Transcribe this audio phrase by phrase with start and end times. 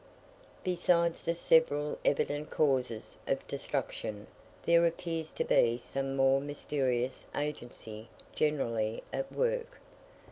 [0.63, 4.25] Besides the several evident causes of destruction,
[4.65, 9.79] there appears to be some more mysterious agency generally at work.